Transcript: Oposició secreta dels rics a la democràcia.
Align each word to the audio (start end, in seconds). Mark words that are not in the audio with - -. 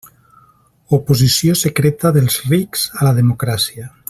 Oposició 0.97 1.57
secreta 1.61 2.13
dels 2.19 2.41
rics 2.55 2.91
a 3.01 3.07
la 3.11 3.17
democràcia. 3.23 3.93